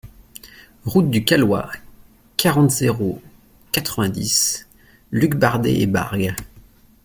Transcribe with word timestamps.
Route 0.83 1.11
du 1.11 1.23
Caloy, 1.23 1.61
quarante, 2.35 2.71
zéro 2.71 3.21
quatre-vingt-dix 3.71 4.67
Lucbardez-et-Bargues 5.11 6.33